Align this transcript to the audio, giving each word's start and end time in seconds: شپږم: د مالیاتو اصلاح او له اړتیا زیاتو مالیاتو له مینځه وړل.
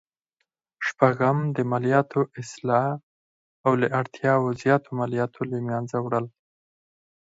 شپږم: 0.87 1.37
د 1.55 1.57
مالیاتو 1.71 2.21
اصلاح 2.41 2.89
او 3.65 3.71
له 3.81 3.87
اړتیا 3.99 4.33
زیاتو 4.61 4.89
مالیاتو 4.99 5.39
له 5.51 5.57
مینځه 5.67 5.97
وړل. 6.01 6.25